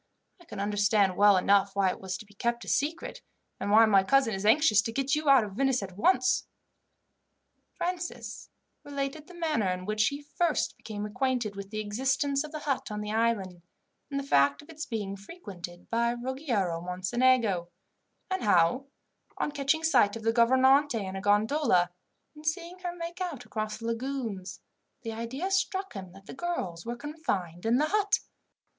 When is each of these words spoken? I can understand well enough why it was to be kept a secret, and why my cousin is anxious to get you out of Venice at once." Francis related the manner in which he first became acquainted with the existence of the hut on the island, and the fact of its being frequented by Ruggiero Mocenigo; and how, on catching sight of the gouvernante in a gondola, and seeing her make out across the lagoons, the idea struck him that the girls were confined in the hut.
I 0.39 0.45
can 0.45 0.59
understand 0.59 1.15
well 1.15 1.37
enough 1.37 1.75
why 1.75 1.91
it 1.91 1.99
was 2.01 2.17
to 2.17 2.25
be 2.25 2.33
kept 2.33 2.65
a 2.65 2.67
secret, 2.67 3.21
and 3.59 3.69
why 3.69 3.85
my 3.85 4.01
cousin 4.03 4.33
is 4.33 4.47
anxious 4.47 4.81
to 4.81 4.91
get 4.91 5.13
you 5.13 5.29
out 5.29 5.43
of 5.43 5.53
Venice 5.53 5.83
at 5.83 5.95
once." 5.95 6.47
Francis 7.75 8.49
related 8.83 9.27
the 9.27 9.35
manner 9.35 9.69
in 9.69 9.85
which 9.85 10.07
he 10.07 10.23
first 10.23 10.75
became 10.75 11.05
acquainted 11.05 11.55
with 11.55 11.69
the 11.69 11.79
existence 11.81 12.43
of 12.43 12.51
the 12.51 12.61
hut 12.61 12.89
on 12.89 13.01
the 13.01 13.11
island, 13.11 13.61
and 14.09 14.19
the 14.19 14.23
fact 14.23 14.63
of 14.63 14.69
its 14.69 14.87
being 14.87 15.15
frequented 15.15 15.87
by 15.91 16.13
Ruggiero 16.13 16.81
Mocenigo; 16.81 17.69
and 18.31 18.41
how, 18.41 18.87
on 19.37 19.51
catching 19.51 19.83
sight 19.83 20.15
of 20.15 20.23
the 20.23 20.33
gouvernante 20.33 20.97
in 20.97 21.15
a 21.15 21.21
gondola, 21.21 21.91
and 22.35 22.43
seeing 22.43 22.79
her 22.79 22.95
make 22.95 23.21
out 23.21 23.45
across 23.45 23.77
the 23.77 23.85
lagoons, 23.85 24.61
the 25.03 25.11
idea 25.13 25.51
struck 25.51 25.93
him 25.93 26.11
that 26.13 26.25
the 26.25 26.33
girls 26.33 26.87
were 26.87 26.95
confined 26.97 27.67
in 27.67 27.77
the 27.77 27.89
hut. 27.89 28.17